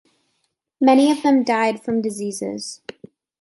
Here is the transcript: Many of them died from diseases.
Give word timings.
Many 0.79 1.11
of 1.11 1.21
them 1.21 1.43
died 1.43 1.83
from 1.83 2.01
diseases. 2.01 2.81